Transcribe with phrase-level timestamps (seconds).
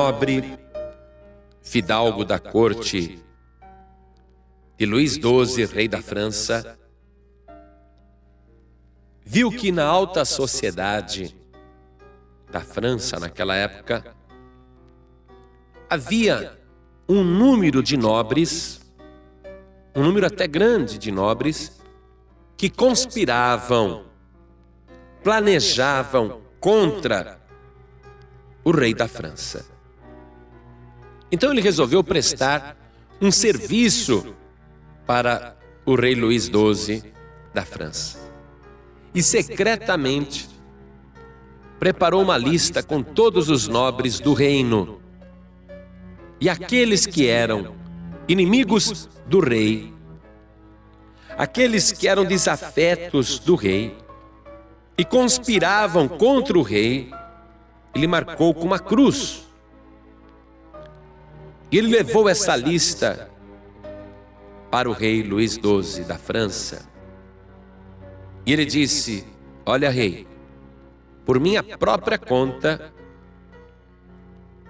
[0.00, 0.58] nobre
[1.60, 3.22] fidalgo da corte
[4.78, 6.78] de Luís XII, rei da França,
[9.22, 11.36] viu que na alta sociedade
[12.50, 14.16] da França naquela época
[15.90, 16.58] havia
[17.06, 18.80] um número de nobres,
[19.94, 21.78] um número até grande de nobres,
[22.56, 24.06] que conspiravam,
[25.22, 27.38] planejavam contra
[28.64, 29.79] o rei da França.
[31.32, 32.76] Então ele resolveu prestar
[33.20, 34.34] um serviço
[35.06, 37.02] para o rei Luís XII
[37.52, 38.18] da França.
[39.14, 40.48] E secretamente
[41.78, 45.00] preparou uma lista com todos os nobres do reino
[46.40, 47.74] e aqueles que eram
[48.26, 49.92] inimigos do rei,
[51.36, 53.96] aqueles que eram desafetos do rei
[54.96, 57.10] e conspiravam contra o rei,
[57.94, 59.49] ele marcou com uma cruz.
[61.70, 63.30] E ele levou essa lista
[64.70, 66.88] para o rei Luís XII da França.
[68.44, 69.24] E ele disse:
[69.64, 70.26] Olha, rei,
[71.24, 72.92] por minha própria conta,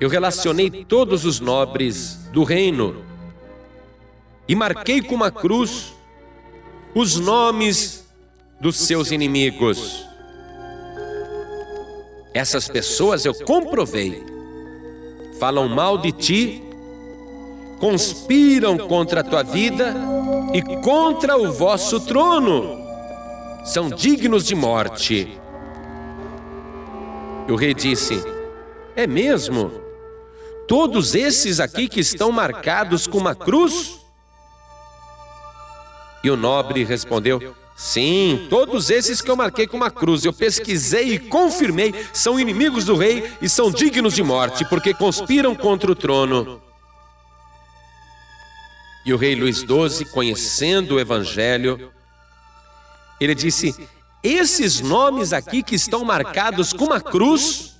[0.00, 3.04] eu relacionei todos os nobres do reino
[4.46, 5.94] e marquei com uma cruz
[6.94, 8.08] os nomes
[8.60, 10.06] dos seus inimigos.
[12.32, 14.24] Essas pessoas eu comprovei,
[15.38, 16.67] falam mal de ti,
[17.78, 19.94] conspiram contra a tua vida
[20.52, 22.78] e contra o vosso trono,
[23.64, 25.38] são dignos de morte.
[27.46, 28.22] E o rei disse:
[28.96, 29.70] É mesmo?
[30.66, 33.98] Todos esses aqui que estão marcados com uma cruz?
[36.22, 41.14] E o nobre respondeu: Sim, todos esses que eu marquei com uma cruz, eu pesquisei
[41.14, 45.94] e confirmei, são inimigos do rei e são dignos de morte, porque conspiram contra o
[45.94, 46.60] trono.
[49.08, 51.90] E o rei Luís XII, conhecendo o evangelho,
[53.18, 53.74] ele disse:
[54.22, 57.74] Esses nomes aqui que estão marcados com uma cruz,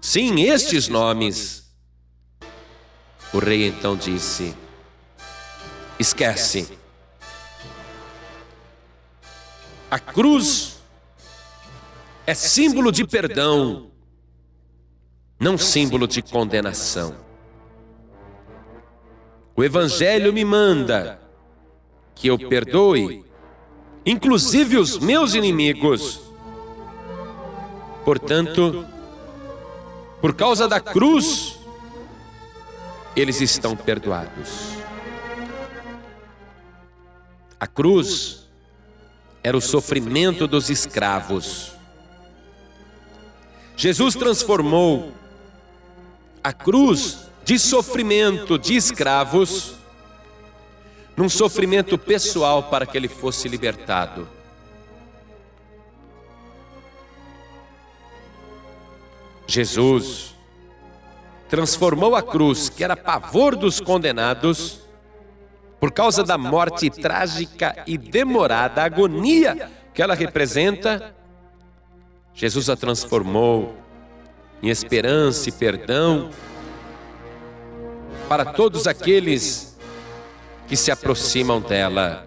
[0.00, 1.70] sim, estes nomes.
[3.34, 4.56] O rei então disse:
[5.98, 6.66] Esquece
[9.90, 10.78] A cruz
[12.26, 13.90] é símbolo de perdão,
[15.38, 17.31] não símbolo de condenação.
[19.62, 21.20] O Evangelho me manda
[22.16, 23.24] que eu perdoe,
[24.04, 26.20] inclusive os meus inimigos.
[28.04, 28.84] Portanto,
[30.20, 31.60] por causa da cruz,
[33.14, 34.72] eles estão perdoados.
[37.60, 38.48] A cruz
[39.44, 41.70] era o sofrimento dos escravos.
[43.76, 45.12] Jesus transformou
[46.42, 49.74] a cruz de sofrimento de escravos
[51.16, 54.28] num sofrimento pessoal para que ele fosse libertado.
[59.46, 60.34] Jesus
[61.48, 64.80] transformou a cruz, que era pavor dos condenados,
[65.78, 71.14] por causa da morte trágica e demorada, a agonia que ela representa,
[72.32, 73.76] Jesus a transformou
[74.62, 76.30] em esperança e perdão
[78.32, 79.76] para todos aqueles
[80.66, 82.26] que se aproximam dela.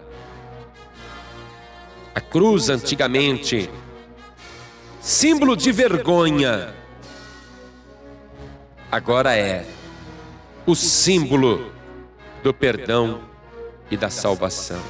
[2.14, 3.68] A cruz, antigamente,
[5.00, 6.72] símbolo de vergonha,
[8.88, 9.66] agora é
[10.64, 11.72] o símbolo
[12.40, 13.22] do perdão
[13.90, 14.82] e da salvação.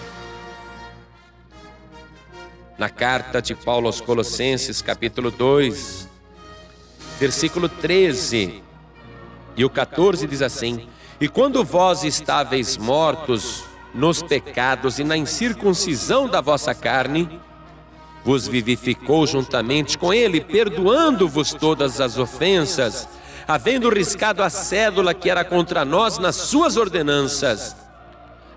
[2.77, 6.11] Na carta de Paulo aos Colossenses, capítulo 2,
[7.19, 8.63] versículo 13
[9.57, 10.87] e o 14 diz assim:
[11.21, 17.41] E quando vós estáveis mortos nos pecados e na incircuncisão da vossa carne,
[18.25, 23.09] vos vivificou juntamente com ele, perdoando-vos todas as ofensas,
[23.49, 27.77] havendo riscado a cédula que era contra nós nas suas ordenanças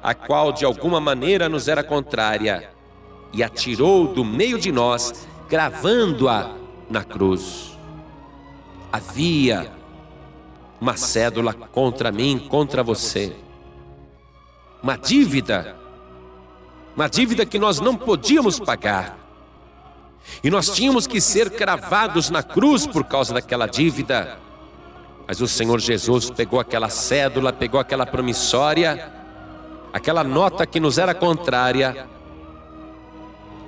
[0.02, 2.70] a qual de alguma maneira nos era contrária,
[3.32, 6.56] e atirou do meio de nós, gravando-a
[6.90, 7.78] na cruz.
[8.92, 9.72] Havia
[10.80, 13.36] uma cédula contra mim, contra você,
[14.82, 15.76] uma dívida,
[16.96, 19.18] uma dívida que nós não podíamos pagar.
[20.44, 24.38] E nós tínhamos que ser cravados na cruz por causa daquela dívida.
[25.28, 29.20] Mas o Senhor Jesus pegou aquela cédula, pegou aquela promissória
[29.94, 32.08] aquela nota que nos era contrária,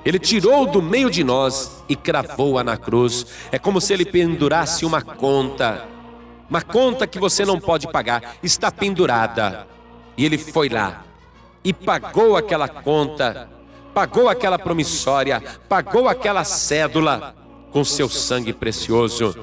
[0.03, 3.25] ele tirou do meio de nós e cravou-a na cruz.
[3.51, 5.87] É como se ele pendurasse uma conta
[6.51, 9.65] uma conta que você não pode pagar, está pendurada.
[10.17, 11.01] E ele foi lá
[11.63, 13.49] e pagou aquela conta,
[13.93, 17.33] pagou aquela promissória, pagou aquela cédula
[17.71, 19.33] com seu sangue precioso.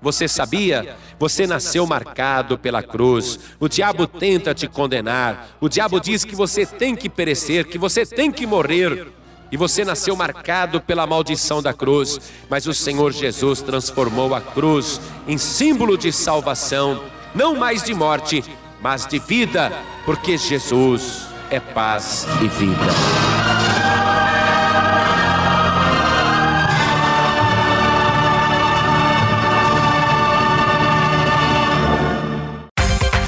[0.00, 0.96] Você sabia?
[1.18, 3.38] Você nasceu marcado pela cruz.
[3.60, 5.48] O diabo tenta te condenar.
[5.60, 9.08] O diabo diz que você tem que perecer, que você tem que morrer.
[9.50, 12.20] E você nasceu marcado pela maldição da cruz.
[12.48, 17.02] Mas o Senhor Jesus transformou a cruz em símbolo de salvação,
[17.34, 18.44] não mais de morte,
[18.80, 19.72] mas de vida,
[20.04, 23.45] porque Jesus é paz e vida.